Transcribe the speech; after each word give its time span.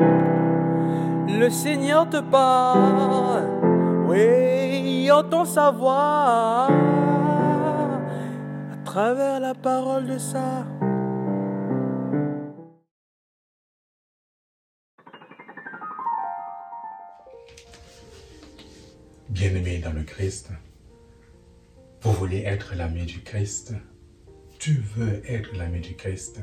Le 0.00 1.48
Seigneur 1.48 2.08
te 2.08 2.20
parle, 2.20 3.44
oui, 4.06 5.10
entend 5.10 5.44
sa 5.44 5.70
voix. 5.70 6.68
À 8.72 8.76
travers 8.84 9.40
la 9.40 9.54
parole 9.54 10.06
de 10.06 10.18
ça. 10.18 10.66
Bien-aimé 19.28 19.78
dans 19.78 19.92
le 19.92 20.02
Christ, 20.02 20.50
vous 22.02 22.12
voulez 22.12 22.42
être 22.42 22.74
l'ami 22.74 23.06
du 23.06 23.22
Christ, 23.22 23.74
tu 24.58 24.82
veux 24.96 25.22
être 25.26 25.56
l'ami 25.56 25.80
du 25.80 25.94
Christ, 25.94 26.40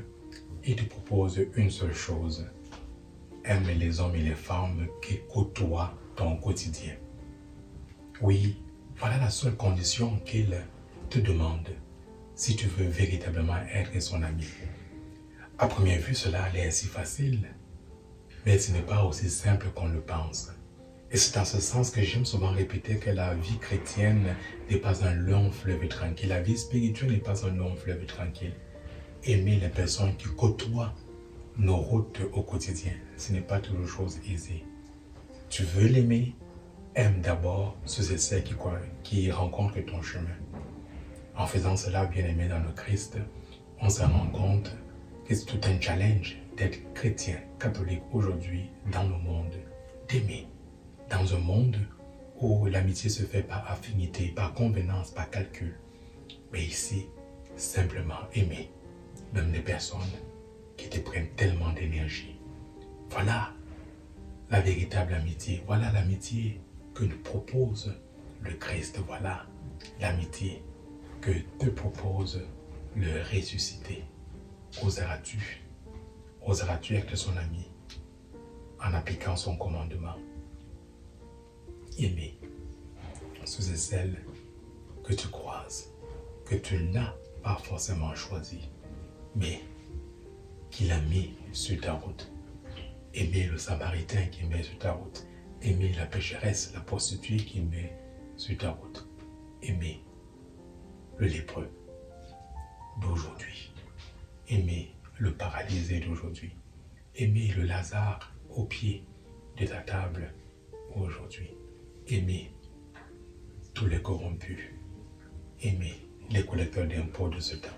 il 0.66 0.76
te 0.76 0.86
propose 0.86 1.40
une 1.56 1.70
seule 1.70 1.94
chose, 1.94 2.48
aime 3.48 3.68
les 3.78 4.00
hommes 4.00 4.16
et 4.16 4.22
les 4.22 4.36
femmes 4.36 4.88
qui 5.02 5.20
côtoient 5.32 5.94
ton 6.16 6.38
quotidien. 6.38 6.94
Oui, 8.22 8.58
voilà 8.98 9.18
la 9.18 9.30
seule 9.30 9.56
condition 9.56 10.20
qu'il 10.26 10.56
te 11.10 11.20
demande 11.20 11.70
si 12.36 12.56
tu 12.56 12.68
veux 12.68 12.88
véritablement 12.88 13.58
être 13.74 14.00
son 14.02 14.22
ami. 14.24 14.48
À 15.58 15.68
première 15.68 16.00
vue, 16.00 16.16
cela 16.16 16.44
a 16.44 16.50
l'air 16.50 16.72
si 16.72 16.88
facile, 16.88 17.48
mais 18.46 18.60
ce 18.60 18.72
n'est 18.72 18.82
pas 18.82 19.04
aussi 19.04 19.30
simple 19.30 19.70
qu'on 19.74 19.88
le 19.88 20.02
pense. 20.02 20.52
Et 21.10 21.18
c'est 21.18 21.40
en 21.40 21.46
ce 21.46 21.62
sens 21.62 21.90
que 21.90 22.02
j'aime 22.02 22.26
souvent 22.26 22.52
répéter 22.52 22.98
que 22.98 23.10
la 23.10 23.34
vie 23.34 23.58
chrétienne 23.60 24.36
n'est 24.70 24.78
pas 24.78 25.06
un 25.06 25.14
long 25.14 25.52
fleuve 25.52 25.88
tranquille. 25.88 26.30
La 26.30 26.42
vie 26.42 26.58
spirituelle 26.58 27.12
n'est 27.12 27.18
pas 27.18 27.46
un 27.46 27.56
long 27.56 27.76
fleuve 27.76 28.06
tranquille. 28.06 28.54
Aimer 29.24 29.56
les 29.56 29.70
personnes 29.70 30.16
qui 30.18 30.28
côtoient 30.36 30.94
nos 31.58 31.78
routes 31.78 32.22
au 32.34 32.44
quotidien, 32.44 32.92
ce 33.18 33.34
n'est 33.34 33.42
pas 33.42 33.60
toujours 33.60 33.88
chose 33.88 34.20
aisée. 34.32 34.64
Tu 35.50 35.64
veux 35.64 35.88
l'aimer, 35.88 36.36
aime 36.94 37.20
d'abord 37.22 37.76
ceux 37.86 38.14
et 38.14 38.18
celles 38.18 38.44
qui, 38.44 38.54
qui 39.04 39.32
rencontrent 39.32 39.84
ton 39.86 40.02
chemin. 40.02 40.36
En 41.36 41.48
faisant 41.48 41.76
cela, 41.76 42.06
bien 42.06 42.26
aimé 42.28 42.48
dans 42.48 42.60
le 42.60 42.72
Christ, 42.74 43.18
on 43.80 43.90
se 43.90 44.04
rend 44.04 44.28
compte 44.28 44.76
que 45.26 45.34
c'est 45.34 45.46
tout 45.46 45.60
un 45.64 45.82
challenge 45.82 46.38
d'être 46.58 46.94
chrétien, 46.94 47.38
catholique 47.60 48.04
aujourd'hui 48.12 48.70
dans 48.92 49.04
le 49.04 49.18
monde, 49.18 49.56
d'aimer 50.08 50.48
dans 51.10 51.34
un 51.34 51.40
monde 51.40 51.78
où 52.40 52.68
l'amitié 52.68 53.10
se 53.10 53.24
fait 53.24 53.42
par 53.42 53.70
affinité, 53.72 54.28
par 54.28 54.54
convenance, 54.54 55.10
par 55.10 55.30
calcul. 55.32 55.80
Mais 56.54 56.64
ici, 56.64 57.08
simplement 57.56 58.28
aimer, 58.34 58.70
même 59.34 59.52
des 59.52 59.62
personnes 59.62 60.02
qui 60.78 60.90
te 60.90 61.00
prennent 61.00 61.30
tellement 61.36 61.74
d'énergie. 61.74 62.36
Voilà 63.10 63.54
la 64.50 64.62
véritable 64.62 65.14
amitié. 65.14 65.64
Voilà 65.66 65.92
l'amitié 65.92 66.62
que 66.94 67.04
nous 67.04 67.18
propose 67.18 67.94
le 68.42 68.54
Christ. 68.54 69.00
Voilà 69.08 69.46
l'amitié 70.00 70.62
que 71.22 71.32
te 71.60 71.70
propose 71.70 72.42
le 72.96 73.22
ressuscité. 73.24 74.04
Oseras-tu 74.84 75.64
Oseras-tu 76.46 76.96
être 76.96 77.16
son 77.18 77.36
ami 77.36 77.68
en 78.80 78.94
appliquant 78.94 79.36
son 79.36 79.58
commandement? 79.58 80.16
Aimer 81.98 82.40
ceux 83.48 83.72
et 83.72 83.78
celles 83.78 84.24
que 85.04 85.14
tu 85.14 85.28
croises, 85.30 85.92
que 86.46 86.56
tu 86.56 86.84
n'as 86.84 87.14
pas 87.42 87.56
forcément 87.64 88.14
choisi, 88.14 88.70
mais 89.36 89.62
qu'il 90.72 90.92
a 90.92 91.00
mis 91.02 91.34
sur 91.52 91.80
ta 91.82 91.94
route. 91.94 92.32
Aimer 93.14 93.46
le 93.48 93.58
samaritain 93.58 94.26
qui 94.28 94.46
met 94.46 94.64
sur 94.64 94.78
ta 94.78 94.92
route. 94.92 95.26
Aimer 95.62 95.94
la 95.98 96.06
pécheresse, 96.06 96.72
la 96.74 96.82
prostituée 96.82 97.38
qui 97.38 97.62
met 97.62 97.94
sur 98.36 98.58
ta 98.58 98.72
route. 98.72 99.08
Aimer 99.64 100.04
le 101.18 101.28
lépreux 101.28 101.70
d'aujourd'hui. 103.02 103.72
Aimer 104.50 104.94
le 105.18 105.34
paralysé 105.34 106.00
d'aujourd'hui. 106.00 106.52
Aimer 107.16 107.52
le 107.58 107.64
Lazare 107.64 108.32
au 108.50 108.66
pied 108.66 109.04
de 109.58 109.66
ta 109.66 109.82
table 109.82 110.34
aujourd'hui. 110.96 111.50
Aimer 112.08 112.52
tous 113.74 113.88
les 113.88 114.02
corrompus. 114.02 114.60
Aimer 115.62 115.96
les 116.30 116.46
collecteurs 116.46 116.88
d'impôts 116.88 117.30
de 117.30 117.40
ce 117.40 117.56
temps. 117.56 117.70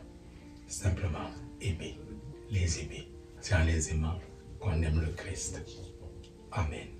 Simplement 0.68 1.30
aimer, 1.62 1.98
aimer. 2.78 3.08
C'est 3.40 3.56
en 3.56 3.64
les 3.64 3.92
aimant 3.92 4.20
qu'on 4.60 4.82
aime 4.82 5.02
le 5.02 5.12
Christ. 5.14 5.60
Amen. 6.52 6.99